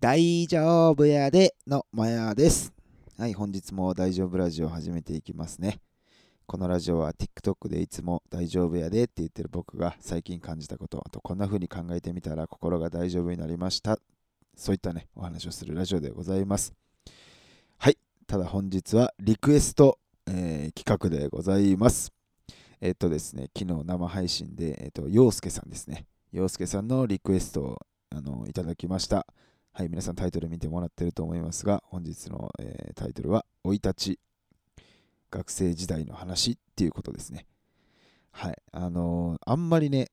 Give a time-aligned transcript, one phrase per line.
[0.00, 2.72] 大丈夫やでのまやです。
[3.18, 5.78] はい、本日も大丈夫ラジオを始めていきますね。
[6.46, 13.98] このラジオは TikTok でいつも大丈夫やでって言ってる僕が最近感じたこと、あとこんな風に考えてみたら心が大丈夫になりました。
[14.56, 16.72] そういったね、お話をするラジオでございます。
[17.76, 22.10] はい、ただ本日はリクエスト、えー、企画でございます。
[22.80, 26.06] えっとですね、昨日生配信で、えっと、陽介さんですね。
[26.32, 27.78] 陽介さんのリクエストを
[28.08, 29.26] あのいただきました。
[29.72, 34.20] はい、皆さんタイトル見てもらってると思いますが、本日の、えー、タイトルは、生い立ち、
[35.30, 37.46] 学生時代の話っていうことですね。
[38.32, 40.08] はい、あのー、あんまりね、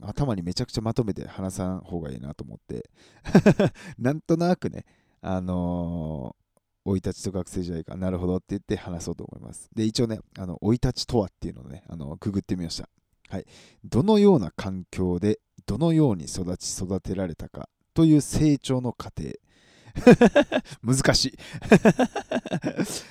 [0.00, 2.88] 頭にめちゃくちゃまとめて話さん方がいいなと思って
[3.98, 4.84] なんとなくね、
[5.20, 6.36] あの
[6.84, 9.70] 生、い立ちと学生時代か、なるほどって言って話そうと思います。
[9.74, 12.88] で、一応ね、あの生い立ちとはっていうのをね、あのググってみました。
[13.28, 13.46] はい。
[13.84, 19.30] どのような環境で、どのように育ち育てられたかという成長の過程。
[20.82, 21.38] 難しい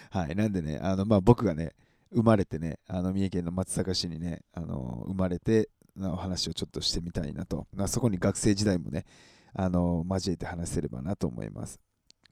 [0.10, 0.36] はい。
[0.36, 1.74] なんでね、あのまあ、僕がね、
[2.12, 9.06] 生まれてね、あの三重県の松阪市にね、あの生まれての話をちょっとしてみたいなと、まあ、そこに学生時代もね、
[9.54, 11.80] あの交えて話せればなと思います。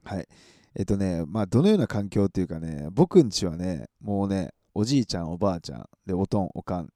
[0.03, 0.27] はい。
[0.75, 6.89] えっとね、まあ、どのような環境っていうかね、僕んちはね、もうね、おじいちゃん、おばあちゃん、で、おとん、おかん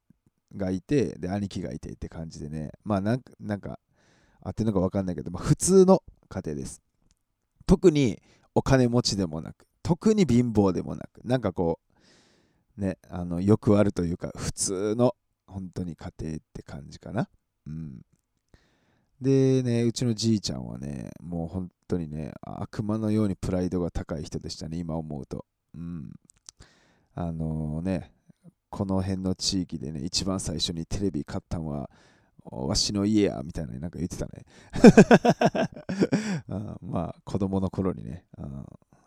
[0.56, 3.22] がいて、で、兄貴がいてって感じでね、まあ、なん
[3.60, 3.80] か
[4.44, 6.82] 合ってるのか分かんないけど、まあ、普通の家庭です。
[7.66, 8.22] 特に
[8.56, 11.80] お金持ちでもなく、特に貧乏でもなく、なんかこ
[12.78, 15.16] う、ね、あのよくあるというか、普通の
[15.48, 17.30] 本当に家庭って感じかな。
[17.68, 18.02] うん。
[19.22, 25.46] でね、うちのじいちゃんはね、もう本当にね、悪魔のようにプライドが高い人でしたね、今思うと。
[25.76, 26.12] うん。
[27.16, 28.12] あのー、ね、
[28.70, 31.90] この辺の地域でね、一番最初にテレビ買ったのは、
[32.46, 34.46] わしの家や、みたいななんか言ってたね。
[36.50, 38.26] あまあ、子供の頃にね、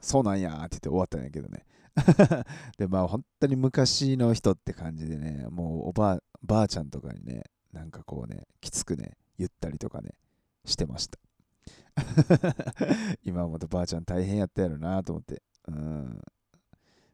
[0.00, 1.64] そうなんやって言って終わったんやけどね。
[2.78, 10.10] で、まあ、本当に昔の人って感じでね、もうおばあばあちゃんとかにね、なんかこうね、きつくね、言ったりとかね、
[10.64, 11.18] してました。
[13.24, 15.42] 今思うとばあちゃん大変やったやろなと思って。
[15.68, 16.20] うん。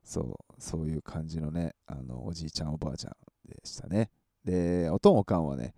[0.05, 4.11] そう、そういう感じのね、あの、おじいちゃんおばあちゃんでしたね。
[4.45, 5.75] で、おとんおかんはね、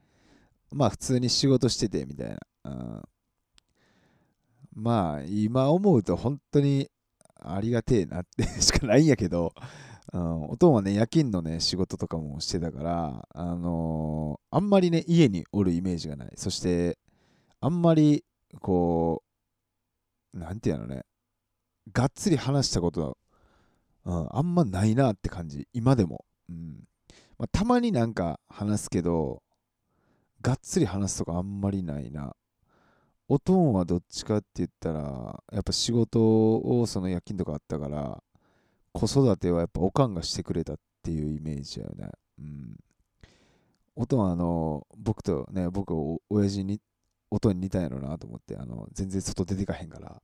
[0.73, 2.39] まあ普通に仕事しててみたいな。
[2.65, 3.03] うん、
[4.75, 6.91] まあ今思うと本当に
[7.41, 9.53] ありがてえなってしかないんやけど、
[10.13, 16.33] うん、おとんはね夜勤のね仕事とかもしてたから、あのー、あんまりね家におるイメージがない。
[16.37, 16.99] そして
[17.61, 18.25] あんまり
[18.61, 19.23] こ
[20.33, 21.03] うなんていうのね
[21.93, 23.19] がっつり話したこと、
[24.05, 25.69] うん、あんまないなって感じ。
[25.73, 26.85] 今でも、うん。
[27.37, 29.43] まあ、たまになんか話すけど
[30.44, 32.37] がっつり話すとかあんまりないな。
[33.28, 36.21] おとんはどっちかって言ったら、やっぱ仕事
[36.56, 38.22] をその夜勤とかあったから、
[38.93, 42.10] 子育てはやっぱおかんがしてくれたっていうイメージだよね。
[42.38, 42.77] うん。
[43.97, 46.78] おとんはあの、僕とね、僕お親父に、
[47.31, 50.22] 音に似たんやろなと思って、あの、全然外出てかへんから。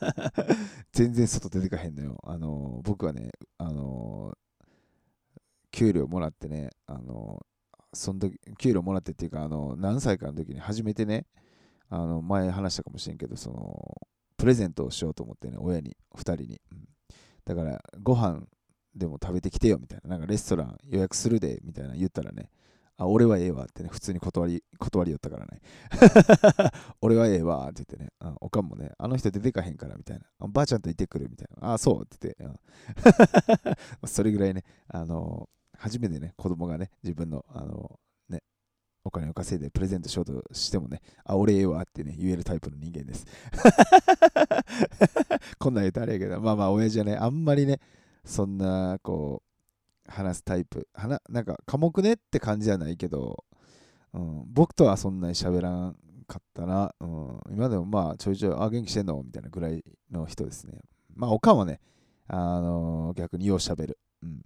[0.92, 2.18] 全然外出てかへんのよ。
[2.24, 4.32] あの、僕はね、あの、
[5.70, 7.44] 給料もらってね、あの、
[7.94, 11.26] その時、給料もらってっていうか、あの、何歳かの時に初めてね、
[11.88, 16.60] あの、前話したかもしれんけど、その、プレゼントをしようと思ってね、親に、2人に。
[16.72, 16.88] うん、
[17.44, 18.42] だから、ご飯
[18.94, 20.10] でも食べてきてよ、みたいな。
[20.10, 22.50] なんかレストラン予約するで、みたいな言ったらね、
[22.96, 25.60] あ、俺はええわってね、普通に断り、断りよったからね。
[27.02, 30.46] 俺はええわって言ってね、あおかんもね、あの人出てかへんからみたいな。
[30.46, 31.74] ばあちゃんといてくるみたいな。
[31.74, 35.48] あ、そうって言って、 それぐらいね、あの
[35.78, 37.98] 初めてね、子供がね、自分の、あの、
[38.28, 38.42] ね、
[39.04, 43.26] お金を稼いでプレゼントしようとしてもね、あ、俺ええわってね、言えるタイプの人間です。
[45.58, 47.80] こんなん言うとあれやけど、まあまあ、親父はね、あんまりね、
[48.24, 49.42] そんな、こ
[50.08, 53.44] う、話すタイプ、はななんか、寡黙ねって感じじゃないけど、
[54.12, 55.96] うん、僕とはそんなに喋らん
[56.26, 59.22] かったな、うん、今でもまあ、ちょいちょい、あ、元気してんの？
[59.22, 60.80] みたいなぐらいの人ですね。
[61.14, 61.80] まあ、おかんはね、
[62.26, 63.98] あのー、逆によう喋る。
[64.22, 64.42] うん。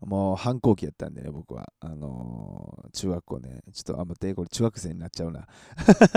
[0.00, 1.72] もう反抗期やったんでね、僕は。
[1.80, 5.46] あのー、中学校ね、ちょっとあんまて、これ中学生になっちゃうな。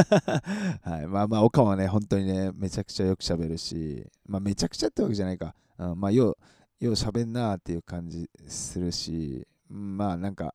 [0.83, 1.07] はい。
[1.07, 5.55] まあまあ、岡はね、本当にね、めちゃくちゃよく喋るし、まあめちゃくちゃってわけじゃないか。
[5.79, 6.37] うん、まあ、よ
[6.79, 10.53] う、よう喋んなーっていう感じするし、まあなんか、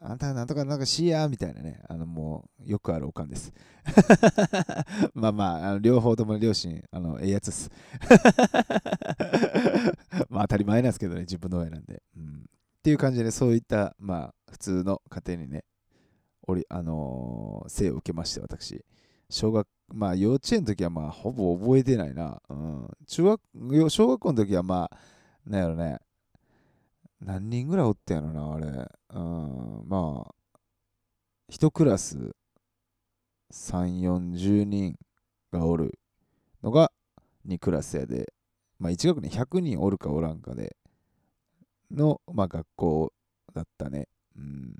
[0.00, 3.52] あんたなんとかなんかしやみたいなね、あのもうよくあるおかんです。
[5.14, 7.70] まあまあ、あの両方とも両親、あの、ええやつっす。
[10.28, 12.02] まあ当たり前なんですけどね、自分の親なんで。
[12.16, 12.26] うん、っ
[12.82, 15.64] ていう感じで、ね、そういった、まあ普通の家庭にね、
[16.46, 18.84] おりあのー、生を受けまして、私。
[19.30, 22.42] 小学、まあ幼稚園の時はまあほぼ覚えてないな。
[22.50, 22.90] うん。
[23.06, 24.98] 中学、小学校の時はまあ、
[25.46, 25.98] なんやろね。
[27.20, 28.66] 何人ぐらいおったやろな、あれ。
[28.66, 29.88] うん。
[29.88, 30.34] まあ、
[31.48, 32.34] 一クラス
[33.52, 34.96] 3、40人
[35.52, 35.98] がおる
[36.62, 36.90] のが
[37.46, 38.32] 2クラスやで、
[38.78, 40.76] まあ1学年100人おるかおらんかで、
[41.90, 43.12] の、まあ学校
[43.54, 44.08] だったね。
[44.36, 44.74] うん。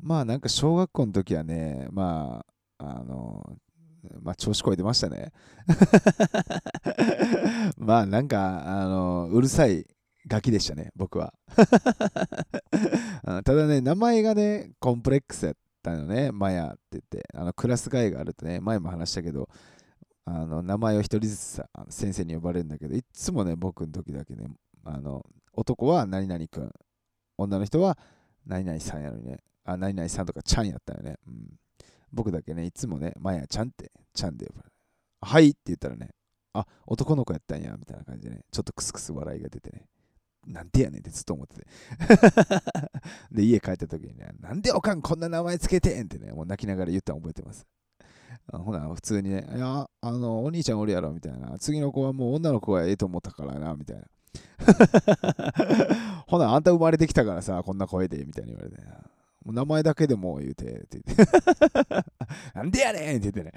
[0.00, 2.44] まあなんか小学校の時はね、ま
[2.78, 3.58] あ、あの、
[4.22, 5.32] まあ調子こいてましたね。
[7.76, 9.86] まあなんか、あの、うるさい
[10.28, 11.32] ガキでしたね、僕は。
[13.44, 19.48] ただね、名前がね、コンプレックスやったのね、マヤって言って、あのクラス会があるとね、前も話したけど、
[20.26, 24.48] あの名前を一人ずつ先生に呼ばれるんだけど、いつもね、僕の時だけね、
[24.84, 26.70] あの男は何々くん、
[27.38, 27.98] 女の人は
[28.46, 31.16] 何々さんやのにね、あ、何々さんとかちゃんやったよね。
[31.26, 31.58] うん、
[32.12, 34.72] 僕だけね、いつもね、マヤちゃんって、ちゃんで呼ばれる。
[35.20, 36.10] はいって言ったらね、
[36.52, 39.86] あ、男の子やったんや、みたいな感じでね、ちょっとクスクス笑いが出てね、
[40.46, 41.66] なんでやねんってずっと思ってて。
[43.32, 47.66] で、家帰った時にね、なんでおかんこんな名前つけてんってね、もう泣きながら言ったの覚えてます。
[48.52, 51.58] ほな、普通にね、いや、あの、お兄ちゃんおるやろ、みたいな。
[51.58, 54.04] 次の子はもう女の子がええと思ったからな、みたいな。
[56.26, 58.82] ほな、あんた生まれてきたからさ、こんな声で、みたいに言われて。
[59.48, 62.04] もう名前だけでも言うて、って言って。
[62.54, 63.52] なんでやねんって言ってね。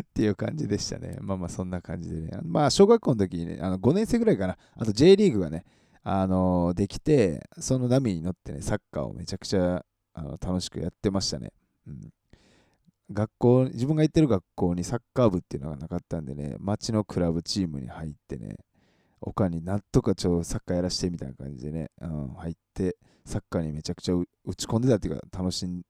[0.00, 1.16] っていう感じでしたね。
[1.22, 2.38] まあまあ、そんな感じでね。
[2.42, 5.64] まあ、小学校の時にね、あの5年生ぐらいかな、あと J リーグがね、
[6.02, 9.82] あのー、できて、その波に乗ってね、サッカーをめちゃくちゃ
[10.12, 11.52] あの楽しくやってましたね。
[11.86, 12.12] うん
[13.10, 18.56] 学校、自分が行ってる学校にサッカー部っていうのがなかったんでね、町のクラブチームに入ってね、
[19.20, 25.82] 他になんとかちょサッカーやらしてみたいな感じでね、うん、入って、サッカーにめちゃくちゃ打ち込んでたっていうか、楽しん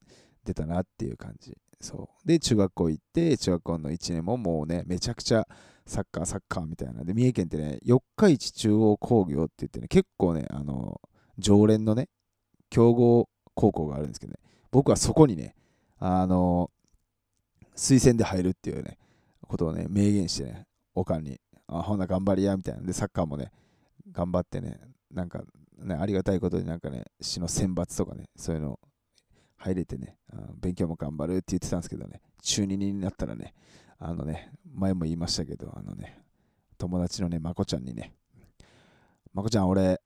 [0.45, 1.57] でたなっていう感じ。
[1.81, 2.27] そう。
[2.27, 5.47] で、中学校行って、中学校の1年ももうね、めちゃくちゃ
[5.85, 7.03] サッカー、サッカーみたいな。
[7.03, 11.01] で、三重県ってね、四日市中央工業って言ってね、結構ね、あの、
[11.37, 12.09] 常連のね、
[12.69, 14.39] 強豪高校があるんですけどね、
[14.71, 15.55] 僕はそこにね、
[15.99, 16.71] あの、
[17.75, 18.97] 推薦で入るっていうね、
[19.47, 22.81] ことをね、明言してね、おかんに、あ、ほな頑張りや、みたいな。
[22.81, 23.51] で、サッカーもね、
[24.11, 24.79] 頑張ってね、
[25.11, 25.43] なんか、
[25.83, 28.79] ね、ありがたいことになんかね、市の選抜とかね、そういうの
[29.57, 30.17] 入れてね、
[30.59, 33.53] 勉強も頑張るって言ってたんですけどね、中2になったらね、
[33.99, 36.19] あのね、前も言いましたけど、あのね、
[36.77, 38.13] 友達のね、まこちゃんにね、
[39.33, 40.01] まこちゃん、俺、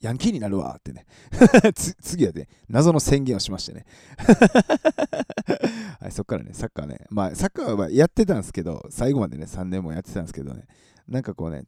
[0.00, 1.06] ヤンキーになるわってね
[2.02, 3.86] 次はね、謎の宣言をしましてね。
[5.98, 10.66] はい、そっからね、サッカーね、まあ、サッカーはやってたんですけど、最後までね、3年もやってたんですけどね、
[11.08, 11.62] なんかこうね、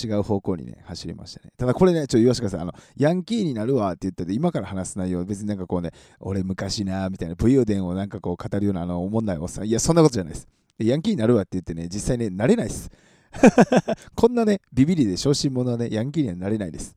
[0.00, 1.52] 違う方向にね、走りましたね。
[1.56, 2.60] ただこれね、ちょっと言わせてください。
[2.60, 5.90] あの、ヤンキーになるわって言ってて、今から話す内容、別になんかこうね、
[6.20, 9.66] 俺昔な、みたいな、武勇伝をなんかこう語るような、あの、思んないおっさん。
[9.66, 10.48] いや、そんなことじゃないです。
[10.78, 12.90] ヤンキーになるわって言ってね、実際ね、なれないです。
[14.14, 16.96] こんなね、ビビリで小心者はね、ヤンキーにはなれないです。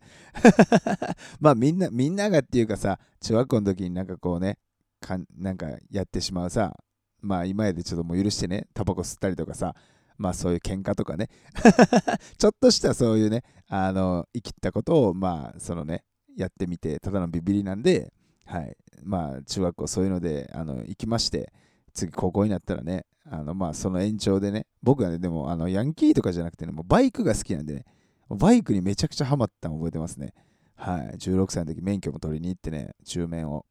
[1.39, 4.57] まあみんな、みんながっていうかさ、中学校の時になんかこうね、
[4.99, 6.77] かんなんかやってしまうさ、
[7.21, 9.75] まあ今までちょっともう許してね、タバコ吸ったりとかさ、
[10.21, 11.29] まあそういう喧嘩とかね。
[12.37, 16.03] ちょっとしたそういうね、あの、生きったことを、まあそのね、
[16.37, 18.13] やってみて、ただのビビりなんで、
[18.45, 21.51] はい、まあ中学校そういうので、あの、行きまして、
[21.93, 27.85] 次高校になったらね、あの、まあその延長でね、僕はね、でもあの、ヤンキーとかじゃなくてね、もうバイクが好きなんでね、
[28.29, 30.33] バイクにめちゃくちゃハマったの覚えてますね。
[30.75, 33.65] はい、16歳の時免許も取りに行ってね、中免を。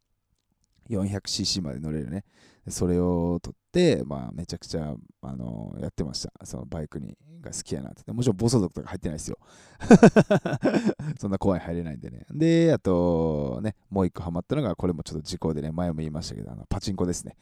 [0.91, 2.25] 400cc まで乗れるね、
[2.71, 6.33] それを取って、まあ、めちゃくちゃ、あの、やってました。
[6.45, 8.13] そのバイクにが好きやなって。
[8.13, 9.39] もちろん暴走族とか入ってないですよ。
[11.19, 12.27] そんな怖い入れないんでね。
[12.31, 17.37] で、あと、ね、もう一個ハマったのが、これもちょっと事故でね、前も言いましたけど、あのパチンコですね。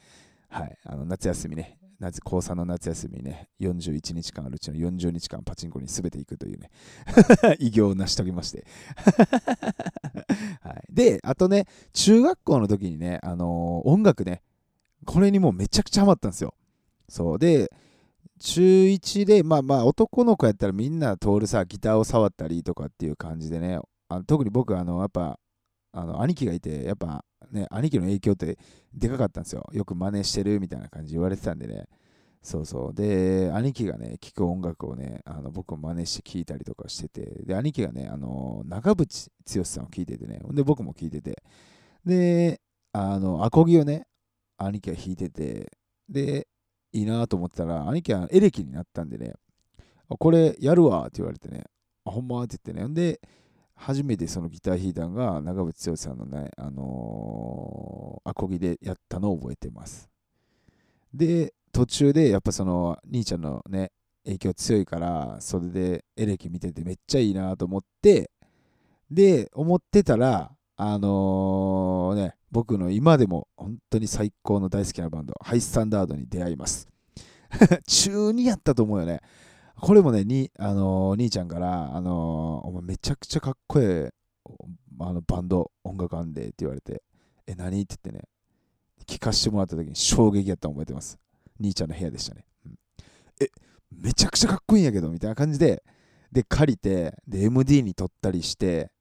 [0.49, 0.79] はい。
[0.85, 6.71] あの夏休みね、夏高3の夏休みね、41日間あるうちの40日間パチンコに全て行くというね、
[7.59, 8.65] 偉業を成し遂げまして
[10.63, 10.95] はい。
[10.95, 14.43] で、あとね、中学校の時にね、あのー、音楽ね、
[15.09, 16.53] これにもうめちゃくちゃハマったんですよ。
[17.09, 17.39] そう。
[17.39, 17.71] で
[18.41, 23.79] 中1でまあまあ男の子やったらみんな通るさギターを触ったりとかっていう感じでね
[24.11, 25.39] あの特に僕あのやっぱ
[25.93, 28.59] あの兄貴がいてやっぱね兄貴の影響って
[28.93, 29.67] でかかったんですよ。
[29.73, 31.87] よく真似してるみたいな感じ言われてたんでね。
[32.43, 32.95] そうそう。
[32.95, 41.43] で兄貴がね聴く音楽をねあの僕も真似して聴いたりとかしててで兄貴がねあの長渕剛さんを聴いててねほんで僕も聴いてて。
[42.05, 42.61] で
[42.93, 44.08] あのアコギをね
[44.59, 45.73] 兄貴が弾いてて、
[46.09, 46.47] で、
[46.93, 49.35] いいなと思ったら、兄貴はエレキになったんでね、
[50.09, 51.65] これやるわって言われてね、
[52.05, 53.21] あ、ほんまって言ってね、んで、
[53.79, 60.11] 初めてそのギター弾いたのが長渕剛さんのね、あのー、アコギでやったのを覚えてます。
[61.15, 63.93] で途中でやっぱその兄ちゃんのね
[64.25, 68.31] 影響強いからそれでエレキ見ててめっちゃいいなと思って
[69.11, 70.51] で思ってたら
[70.81, 76.87] あのー、ね僕の今でも本当に最高の大好きなバンドハイスタンダードに出会います。
[77.89, 79.21] 中2やったと思うよね。
[79.81, 84.15] これもねに、あのー、兄ちゃんから、あのー、お前めちゃくちゃかっこええ
[85.01, 87.03] あのバンド音楽あんでって言われて
[87.49, 88.29] え何って言ってね
[89.05, 91.19] 聞かせてもらった時に衝撃やったの覚えてます。
[91.59, 92.79] 兄ちゃんの部屋でしたね、うん、
[93.41, 93.49] え
[93.91, 95.83] めちゃくちゃかっこいいんやけどみたいな感じで
[96.31, 98.93] で借りてで MD に撮ったりして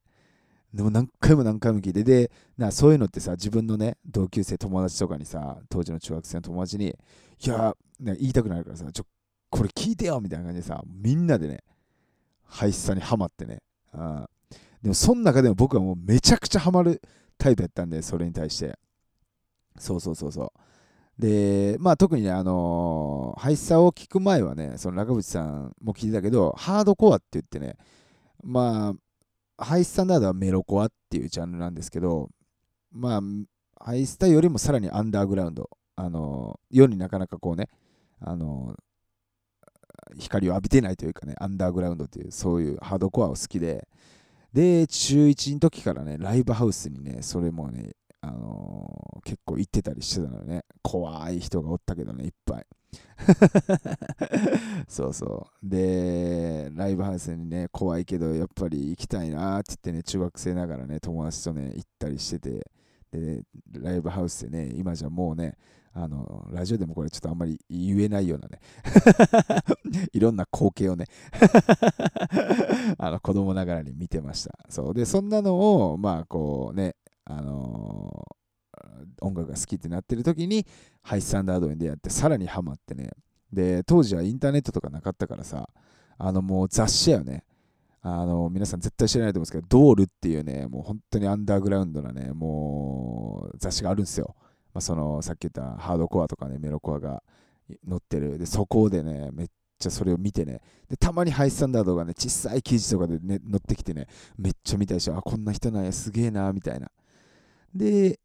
[0.78, 6.96] でも何回も何回も聞いてでなそういうのってさ自分のね同級生友達とかにさ当時の中学生の友達に
[7.44, 9.06] いや、ね、言いたくなるからさちょ
[9.50, 11.64] これ聞いてよみたいな感じでさみんなでね
[12.46, 13.60] ハイスさにハマってね
[13.92, 14.30] あ
[14.84, 17.02] でもその中でも僕はもうめちゃくちゃハマる
[17.40, 18.78] タイプやったんでそれに対して。
[19.80, 21.22] そうそうそうそう。
[21.22, 27.76] で、まあ特にね、あのー、ハイサを聞く前はね、その中渕さんも聞いてたけど、ハードコアって言ってね、
[28.44, 28.94] まあ、
[29.58, 32.30] ハイスタンダードはメロコアっていうジャンルなんですけど、
[32.92, 33.22] まあ、
[33.84, 37.70] ハイスタよりもさらにアンダーグラウンド、あの、世になかなかこうね、
[38.20, 38.76] あの、
[40.18, 43.88] 光を浴びてないというかね、アンダーグラウンドっていう、そういうハードコアを好きで、
[44.54, 50.64] で、中1の時からね、ライブハウスにね、それもね、あのー、結構行ってたりしてたのね。
[50.82, 52.66] 怖い人がおったけどね、いっぱい。
[54.88, 55.70] そうそう。
[55.70, 62.72] で、ライブハウスにね、怖いけど、やっぱり行きたいなって言ってね、中学生ながらね、友達とね、行ったりしてて、
[63.12, 63.44] で、
[63.80, 65.58] ライブハウスでね、今じゃもうね、
[65.94, 68.60] あの、ラジオでもこれちょっとあんまり言えないようなね
[70.14, 71.06] いろんな光景をね
[73.00, 74.60] あの、子供ながらに見てました。
[74.70, 74.94] そう。
[74.94, 78.26] で、そんなのを、まあ、こうね、あの、
[79.22, 80.66] 音楽が好きってなってる時に
[81.02, 83.12] ハイスタンダードに出会ってさらにハマってね。
[83.52, 85.70] で当時はインターネットとかなかったからさ
[86.18, 87.44] あのもう雑誌やよね。
[88.02, 94.36] あの皆さん絶対知らないと思うんですけどドールっていうねもう本当にアンダーグラウンドなねもう雑誌があるんですよ、
[94.74, 97.22] まあ、そのさっき言ったハードコアとかねメロコアが
[97.88, 98.38] 載ってる。
[98.38, 99.48] でそこでねめっ
[99.80, 100.62] ちゃそれを見てね。
[100.90, 106.90] でたまにハイスタンダードがね小さい記事とかで、ね、載ってきてねめっちゃ見たりしてあこんな人なんやすげえなみたいな。
[107.74, 108.20] で、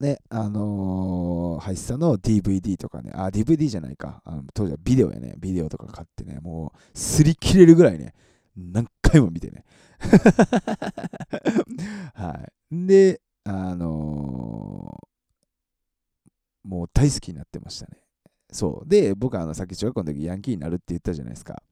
[0.00, 4.20] ね、あのー、ハイスタの DVD とかね、あ、DVD じゃないか。
[4.24, 8.14] あの当時はビデオやね、ビデオとか買ってね、もう、擦り切れるぐらいね、
[8.56, 9.64] 何回も見てね。
[12.14, 12.86] はい。
[12.86, 17.98] で、あのー、もう大好きになってましたね。
[18.50, 18.88] そう。
[18.88, 21.62] で、僕はあのさっき中学校の時ヤンキーになるって言ったじゃないですか。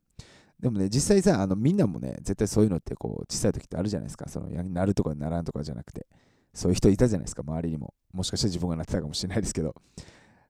[0.61, 4.29] でもね、実際さ、あのみんなもね、絶対そういうのってこう小さい時ってあるじゃないですか。
[4.29, 6.07] そのなるとかならんとかじゃなくて。
[6.55, 7.95] そういう人いたじゃないですか、周りにも。
[8.13, 9.75] もしかしたら自分がなってたかもしれないですけど。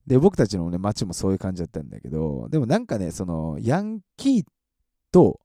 [0.06, 4.44] で、僕たちのね、街もそういう感じだったんだけど、でもなんかね、その、ヤンキー
[5.12, 5.40] と、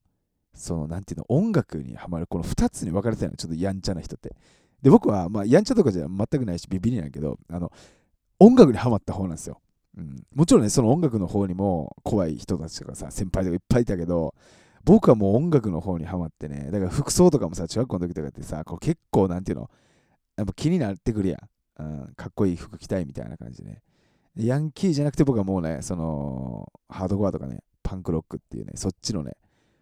[0.55, 4.35] その、なんていうの、音楽にはまる、この2つに分かれてたの、ちょっとやんちゃな人って。
[4.81, 7.71] で、僕は、まあ、やんちゃとかじゃ全くないし、ビビりなんやけど、あの、
[8.39, 9.61] 音楽にはまった方なんですよ。
[9.97, 14.33] うん、もちろんね、その音楽の方にも怖い人たちとかさ、先輩とかいっぱいいたけど、
[14.83, 19.69] 僕はもう音楽の方にはまってね、だから服装とかもさ、中学校の時とかってさ、こう結構なんていうの、
[20.37, 21.39] やっぱ気になってくるやん。
[21.79, 23.81] うん、かっこいい服着たいみたいな感じでね。
[24.35, 29.33] ヤンキーじゃなくて僕はもうね、その、ハードコアとかね、パンクロックっていうね、そっちのね、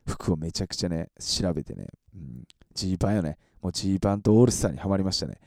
[0.08, 2.44] 服をめちゃくちゃね、調べてね、うん、
[2.74, 3.38] ジーパンよね。
[3.62, 5.40] もうジーパンとオールスターにはまりましたね。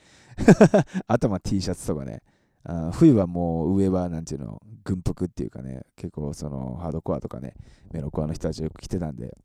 [1.07, 2.23] 頭 T シャツとかね。
[2.65, 7.55] あ冬はもう上はなんていうの、軍服っていうかね、結構そのハードコアとかね、
[7.93, 9.39] メロコアの人たちよく着てたんで、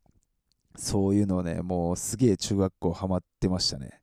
[0.76, 4.00] そういうのをね、もうすげえ中学校ハマってましたね。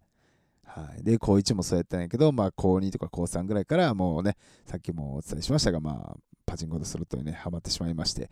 [0.73, 8.29] はい、で、高1もそうやったんやけど、まあ、高2とか高3ぐらいからもうね、さっきもお伝えしましたが、まあ、パチンコとスロットにね、ハマってしまいまして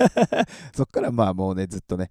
[0.74, 2.10] そっからまあもうね、ずっとね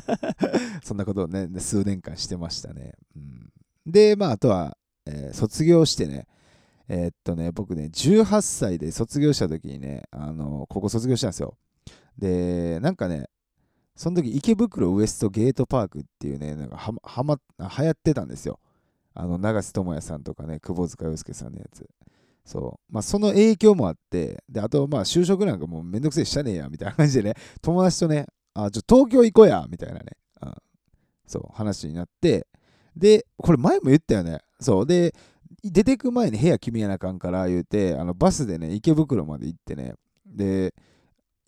[0.82, 2.92] そんなことをね、数年間してましたね。
[3.14, 3.52] うん、
[3.86, 6.26] で、まあ、あとは、えー、卒業してね、
[6.88, 11.56] えー、っとね、僕ね、18歳で卒業した時にね、あの、ここ卒業したんですよ。
[12.18, 13.28] で、なんかね、
[13.96, 18.60] その時池袋ウエストゲートパークっていうね、なんかははま、流行ってたんですよ。
[19.16, 21.88] あの、長瀬智也さんとかね、窪塚洋介さんのやつ。
[22.44, 22.92] そう。
[22.92, 30.04] まあ、その影響もあって、で、あと、まあ、就職なんかもうめんどくせえしたねえや、みたいな感じでね、友達とね、あ、ちょ、東京行こうや、みたいなね、
[30.42, 30.52] うん、
[31.26, 32.46] そう、話になって、
[32.96, 34.38] で、これ前も言ったよね。
[34.60, 34.86] そう。
[34.86, 35.14] で、
[35.62, 39.94] 出てく前に部屋決めやなあかんから言うて、あのバスでね、池袋まで行ってね、
[40.24, 40.74] で、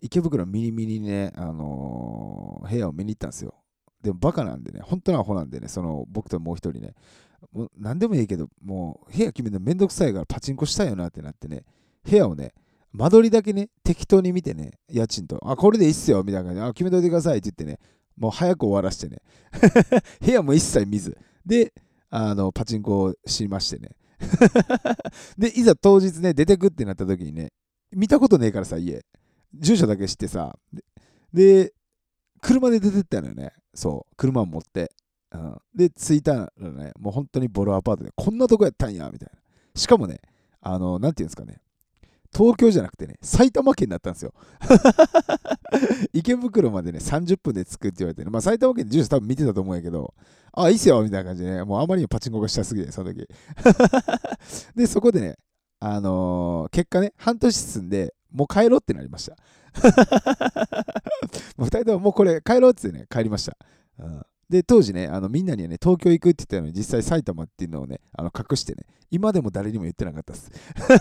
[0.01, 3.53] 池袋ミニミニね、あのー、部屋を見に行ったんですよ。
[4.01, 6.93] でもバカなんでね、本当のアホなんでね、その僕ともう一人ね、
[7.51, 11.63] もう何でもいいけど、もう部屋決めるのめんどくさいからパチンコしたいよなってなってね、
[12.03, 12.53] 部屋をね、
[12.91, 17.79] 間取りだけね、適当に見てね、家賃と、あ、これでいいっすよ、みたいな感じで、あ、決めといてくださいって言ってね、
[18.17, 19.21] もう早く終わらしてね、
[20.21, 21.73] 部屋も一切見ず、で、
[22.09, 23.91] あの、パチンコをしましてね。
[25.37, 27.53] で、いざ当日ね、出てくってなった時にね、
[27.91, 29.05] 見たことねえからさ、家。
[29.53, 30.57] 住所だけ知ってさ、
[31.33, 31.73] で、
[32.41, 33.51] 車で出てったのよね。
[33.73, 34.91] そう、車を持って。
[35.75, 39.39] で、着いたらね、もう本当にボロアパートで、こんなとこやったんや、みたいな。
[39.75, 40.21] しかもね、
[40.61, 41.61] あの、なんていうんですかね、
[42.35, 44.33] 東京じゃなくてね、埼玉県だったんですよ。
[46.13, 50.13] 池袋までね、30分で着くって言われてね、まあ埼玉県で住所多分見てたと思うんやけど、
[50.53, 53.27] あ、あいいっすよみたいな感じでね、もうあまりにパチンコがしたすぎて、その時。
[54.75, 55.37] で、そこでね、
[55.79, 59.35] あのー、結果ね、半年進んで、もう帰ろうってなりました。
[61.57, 63.57] もう2人とももうこれ帰ろうってね、帰りました。
[63.99, 70.51] うんで、当時ね、あのみんなにはね、東京行くって言ったのに、実際埼玉っていうのをね、あの隠してね、今でも誰にも言ってなかったっす。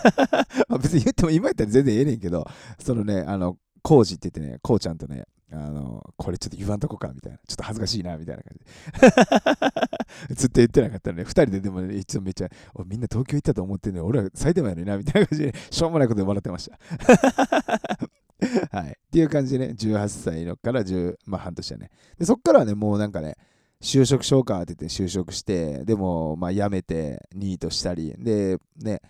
[0.69, 2.47] ま別に言っても今やったら全然ええねんけど、
[2.79, 7.39] そのね、あの、コージって言ってね、こうちゃんとね、あの、これちょっと言わんとこか、みたいな。
[7.47, 10.35] ちょっと恥ずかしいな、みたいな感じで。
[10.37, 12.51] ずっと言ってなかったのね、二人ででもね、いつもめっちゃ、
[12.85, 16.79] みんな東京行ったと思ってんの俺は埼玉やのにな、みたいな感じで、しょうもないことで笑ってました。
[18.71, 18.89] はい。
[18.91, 21.91] っていう感じでね、18歳のから10、まあ半年だね。
[22.19, 23.37] で、そっからはね、もうなんかね、
[23.81, 29.01] 就職しようかって言って就職して、でも、まあ辞めて、ニートしたり、で、ね、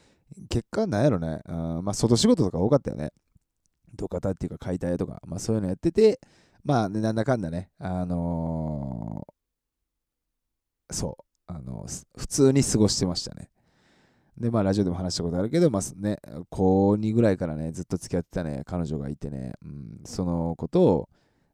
[0.49, 3.13] 結果なんやろね、うん、まあ外仕事とか多かったよね。
[3.97, 6.21] 土方っていうか解体とか、まあそういうのやってて、
[6.65, 13.49] まあ、ね、なんだかんだね、あのー、そう、あのー、普通に過ごしてましたね。
[14.39, 16.19] で、まあ、ラジオでも話したことあるけど、まあね、
[16.49, 21.09] 高2ぐらいからね、ずっと付き合ってたね、彼女がいてね、うん、そのことを、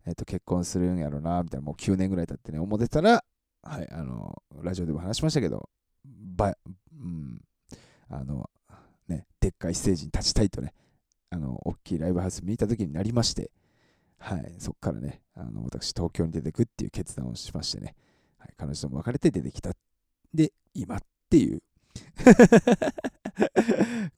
[0.07, 3.25] えっと、結婚するんやろな、みたいな、もう9年ぐらい経ってね、思ってたら、
[3.62, 5.69] はい、あの、ラジオでも話しましたけど、
[6.05, 6.57] ば、
[6.93, 7.41] うん、
[8.11, 8.50] あの、
[9.09, 10.75] ね、でっかいステージに立ちたいとね、
[11.31, 13.50] あの、大きいライブハウス見た時になりまして、
[14.19, 17.95] はい、そこからね、あの、私、東京に出てくっていう決断をしましてね、
[18.39, 19.73] はい、彼女とも別れて出てきた。
[20.35, 21.63] で、今っていう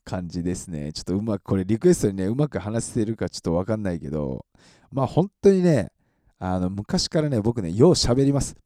[0.05, 0.93] 感じですね。
[0.93, 4.45] ちょっとうまく、これリクエストにね、うまく話せるかちょっとわかんないけど、
[4.91, 5.91] まあ本当にね、
[6.39, 8.57] あの昔からね、僕ね、よう喋ります。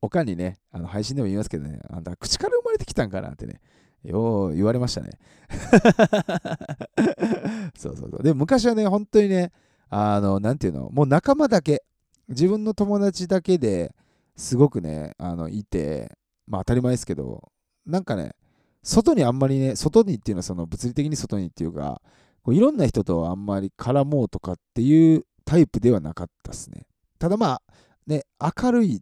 [0.00, 3.60] おかにね、あの配信でも言いますけどね、あんた口から生まれてきたんかなってね、
[4.04, 5.10] よう言われましたね。
[7.76, 8.22] そうそうそう。
[8.22, 9.52] で、昔はね、本当にね、
[9.88, 11.82] あの、なんていうの、もう仲間だけ、
[12.28, 13.92] 自分の友達だけで
[14.36, 16.16] すごくね、あの、いて、
[16.50, 17.50] まあ当たり前ですけど、
[17.86, 18.34] なんかね、
[18.82, 22.02] 外にあんまりね、外にっていうのはその物理的に外にっていうか、
[22.42, 26.86] こういろんな人とあんまり絡もうとかっていうタイプではなかったですね。
[27.18, 27.62] ただまあ、
[28.06, 28.24] ね、
[28.62, 29.00] 明るい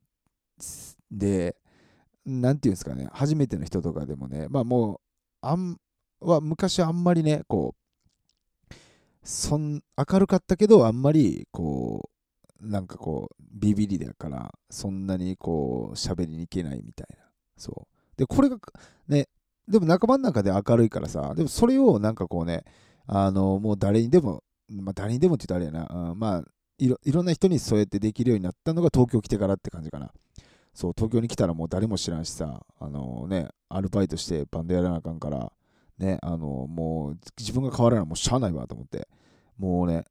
[1.11, 1.57] で、
[2.27, 5.01] なんていうんですかね、初めての人とかでもね、まあもう、
[5.41, 5.79] あん
[6.21, 8.75] は昔あんまりね、こう、
[9.23, 12.11] そん明るかったけど、あんまりこ
[12.61, 17.28] う、なんかこう、ビビりだから、そんなにこう、喋りに行けないみたいな。
[17.59, 18.19] そう。
[18.19, 18.59] で、これが
[19.09, 19.29] ね、
[19.69, 22.65] でも仲間の中で明るいからさ、でもそれをなんかこうね、
[23.07, 26.45] あの、もう誰にでも、まあ誰にでもって言ったらあれやな、うん、まあ
[26.79, 30.11] いろ、いろんな人にそうやってできるようになったのが東京来てからって感じかな。
[30.73, 35.53] そう、東京に来たらもう誰も知らんしさ、あのね、アルバイトしてバンドやらなあかんから、
[35.99, 39.09] ね、あのもう自分が変わらないもうしゃあないわと思って、
[39.59, 40.05] もうね、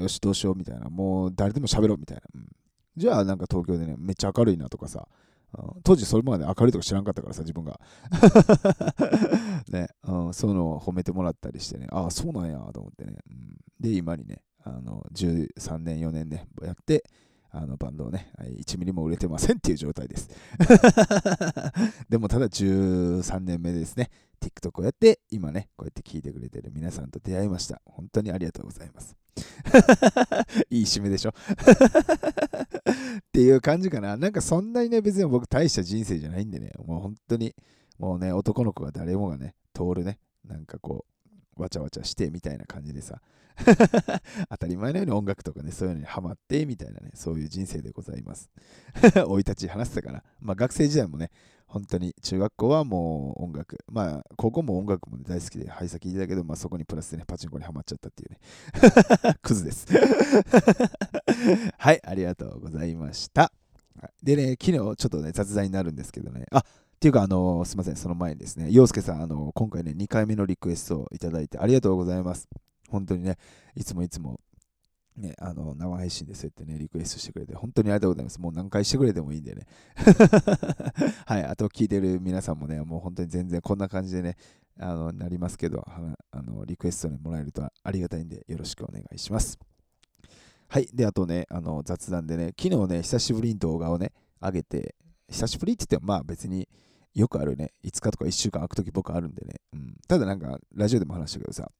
[0.00, 2.22] よし、どうしようみたいな、もう誰でも喋ろうみたいな。
[2.34, 2.48] うん、
[2.96, 5.06] じゃあなんか東京でね、めっちゃ明るいなとかさ、
[5.82, 7.80] 当時それまで明るいとか知らんかったからさ、自分が。
[9.70, 13.18] ね、うん、そういうのを褒めてもらったりしてね、ああ、そうなんやと思ってね。
[13.28, 17.04] うん、で、今にね、あの13年、4年ね、やって、
[17.52, 20.30] あのバンドをね、1ミリも売れてませんっていう状態です。
[22.08, 24.10] でもただ13年目ですね、
[24.40, 27.82] TikTok をやって、今ね、こうやって聞いてくれてる皆さんと出会いました。
[27.86, 29.19] 本当にありがとうございます。
[30.70, 31.30] いい締めでしょ。
[31.30, 31.34] っ
[33.32, 34.16] ていう感じかな。
[34.16, 37.54] なんかそんなにね、別に僕大した人生じゃないんでね、もう本当に、
[37.98, 41.04] もうね、男の子が誰もがね、通るね、なんかこ
[41.56, 43.20] う、わちゃわちゃしてみたいな感じでさ、
[44.50, 48.50] 当たり前のように音楽とかね、そういうのにハマってみたいなね、そういう人生でございます。
[49.14, 50.22] 生い立ち話してたかな。
[50.40, 51.30] まあ学生時代もね、
[51.66, 58.38] 本当に中学校はもう音楽、まあ高校も音楽も、ね、大好きで、ハイサキいてたけど、まあそこにプラスでね、パチンコにはまっちゃったっていうね、
[59.42, 59.86] クズです。
[61.78, 63.52] はい、ありがとうございました。
[64.22, 66.62] でね、昨日ちょっとね、雑談になるんですけどね、あっ
[67.00, 72.46] ていうか、あのすみません、その前にですね、洋介さん、あの今回ね、2回目のリクエストをいただいてありがとうございます。
[72.90, 73.36] 本当にね、
[73.74, 74.40] いつもいつも
[75.16, 78.40] ね、あの生配信でそうやってね、リクエストしてくれて、本当にありがとうございます。
[78.40, 79.66] もう何回してくれてもいいんでね。
[81.26, 84.36] はい、あと聞いてる皆さんもね、もう本当に全然こんな感じでね、
[84.78, 89.58] あのなりますけど、あのリクエストね、もらえるとありがたいんで、よろしくお願いします。
[90.68, 94.94] はい、で、あとね、あの雑談でね、昨日ね、久しぶりに動画をね、上げて、
[95.28, 96.68] 久しぶりって言っても、まあ別に
[97.14, 101.70] よくあるね、5日とか1週間空くとき僕あるんでね、うん、ただなんか、ラジオでも話したけどさ、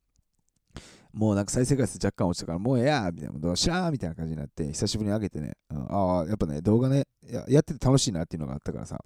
[1.13, 9.03] もうなんか再生回数若干落ちたから、もうええやみたいな、どうしらーみたいな感じになって、久しぶりに上げてね、うん、ああ、やっぱね、動画ねや、やってて楽しいなっていうのがあったからさ、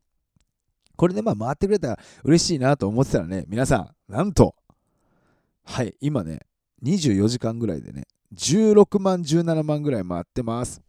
[0.96, 4.54] これでまあ回ってくれたら嬉しいなと思ってたらね、皆さん、なんと、
[5.64, 6.40] はい、今ね、
[6.82, 10.82] 24時間ぐらいでね、16万、17万ぐらい回ってます。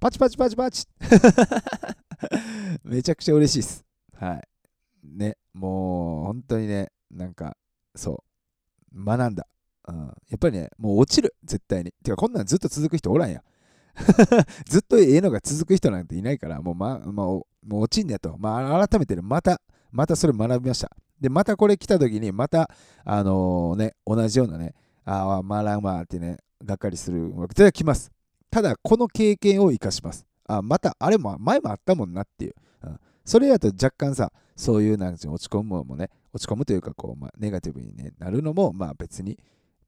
[0.00, 0.86] パチパチパチパチ
[2.84, 3.84] めちゃくちゃ嬉しいです。
[4.14, 4.48] はい。
[5.02, 7.56] ね、もう本当にね、なんか、
[7.94, 8.24] そ
[8.94, 9.46] う、学んだ。
[9.88, 11.92] うん、やっぱりね、もう落ちる、絶対に。
[12.02, 13.42] てか、こんなんずっと続く人おらんや。
[14.68, 18.36] ずっとええのが続く人なんていないから、もう、ま、まもう落ちんねやと。
[18.38, 20.90] まあ、改めてね、また、またそれ学びました。
[21.20, 22.70] で、またこれ来た時に、また、
[23.04, 28.10] あのー、ね、同じようなね、ああ、まあらんわってね、がっかりするわけでは来ます。
[28.50, 30.26] ただ、この経験を生かします。
[30.46, 32.54] あ、また、あれも、前もあったもんなっていう。
[32.82, 39.38] うん、それやと若干さ、そういうなんか落ち込むもね、落ち込むというか、こう、まあ、ネガティブに、ね、なるのも、まあ別に、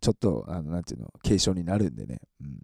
[0.00, 2.20] ちょっと、あの、なんていうの、継承になるんでね。
[2.40, 2.60] うん。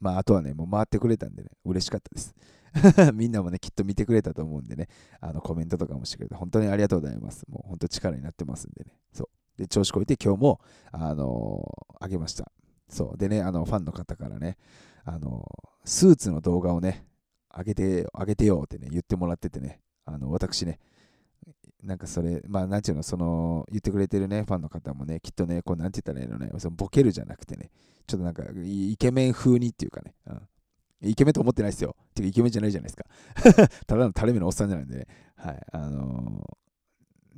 [0.00, 2.34] まあ、あとはね、もう回ってくれたんでね、嬉しかったです。
[3.14, 4.88] みんなもね、きっと見てくれたと思うんでね、
[5.20, 7.44] あのコメントとかもしてくれて、本当にありがとうございます。
[7.48, 8.96] もう本当力になってますんでね。
[9.12, 9.58] そう。
[9.58, 10.60] で、調子こいて今日も、
[10.90, 12.50] あのー、あげました。
[12.88, 13.18] そう。
[13.18, 14.56] でね、あの、ファンの方からね、
[15.04, 17.06] あのー、スーツの動画をね、
[17.50, 20.78] あげて、あげてよってね、言ってもらっててね、あの、私ね、
[21.82, 27.70] なんかそれ、まあ、なんちゅうの、その、言ってくれてるね、ファンの方もね、きっとね、こう、なんて言ったらいいのね、そのボケるじゃなくてね、
[28.06, 31.96] ちょっとなんか、イケメン風にっていうかね、うん、イケメンと思ってないですよ。
[32.14, 33.68] てか、イケメンじゃないじゃないですか。
[33.86, 36.46] ただの垂れ目のおっさんじゃないんでね、はい、あの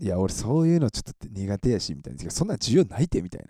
[0.01, 2.31] ー、いや、俺そういうのちょっと苦手やし、みたいな。
[2.31, 3.47] そんな需要ないて、みたい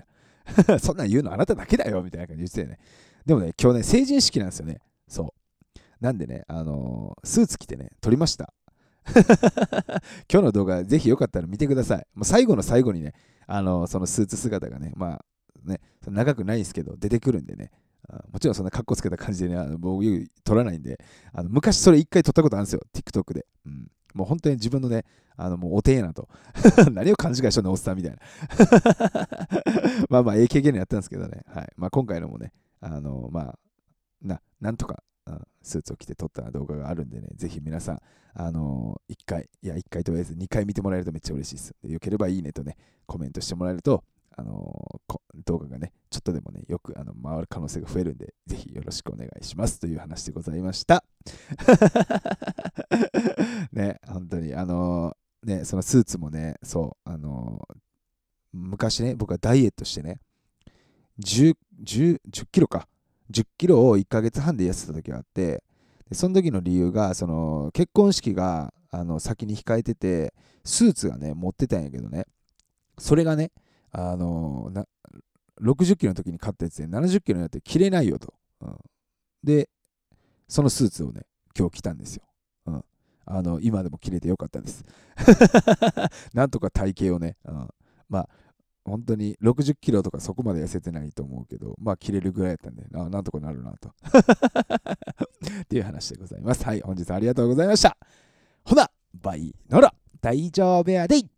[0.68, 0.78] な。
[0.78, 2.78] そんなん言うのあなただけだよ、みたいな感じで言ってたよね。
[3.24, 4.80] でもね、今日ね、成人式なんですよね。
[5.08, 5.80] そう。
[6.00, 8.52] なんでね、あのー、スーツ着てね、撮りました。
[10.30, 12.06] 今日の動画、ぜひよかったら見てください。
[12.14, 13.14] もう最後の最後にね、
[13.46, 15.24] あのそのスーツ姿がね、まあ
[15.64, 17.70] ね、長くないですけど、出てくるんでね、
[18.32, 20.04] もちろんそんな格好つけた感じでね、あの僕
[20.44, 20.98] 撮らないんで、
[21.32, 23.46] あの昔それ一回撮ったことあるんですよ、TikTok で。
[23.66, 25.04] うん、もう本当に自分のね、
[25.36, 26.28] あのもうおてえなと。
[26.92, 28.18] 何を勘違いしとんね、おっさんみたいな。
[30.08, 31.72] まあまあ、ええ経験やったんですけどね、はい。
[31.76, 33.58] まあ今回のもね、あのまあ、
[34.20, 35.02] な、なんとか、
[35.62, 38.00] スーツを着て撮った動画があるんでね、ぜひ皆さん、
[38.34, 41.74] あのー、1回、いや、1回とりあえず2回見てもらえるとめっちゃ嬉しいです。
[41.82, 44.04] でよければいいねとね、コメントしてもらえると、
[44.36, 51.04] あのー、動画がね、ちょっとでもね、よくあの回る可能性が増えるんで、ぜひよろしくお願いしますという話でございました。
[53.72, 57.66] ね、本当に、あのー、ね、そのスーツもね、そう、あの
[58.52, 60.20] 昔ね、僕はダイエットしてね、
[61.18, 62.88] 10, 10, 10キロか、
[63.32, 65.62] 10キロを1ヶ月半で痩せた時があって
[66.08, 72.26] でその時の理由がその結婚式があの先に控えててスーツがね持ってたんやけどね。
[72.98, 73.50] それがね
[73.90, 74.86] あのな
[75.60, 78.76] 60キロの時に買ったやつで70キロになって着れないよと、うん、
[79.42, 79.68] で
[80.48, 81.22] そのスーツをね
[81.56, 82.22] 今日着たんですよ、
[82.66, 82.84] うん、
[83.26, 84.84] あの今でも着れてよかったです。
[86.34, 87.68] なんとか体型をね、うん、
[88.08, 88.28] まあ
[88.84, 93.90] 本当に60キロとかそこまで痩せてないと思うけど、まあ切れるぐらいやったんで、あなんとかなるなと。
[95.62, 96.64] っていう話でございます。
[96.64, 97.96] はい、本日はありがとうございました。
[98.64, 101.31] ほな、バイノラ、大丈夫やでい